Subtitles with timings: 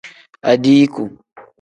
[0.51, 1.03] Adiiku.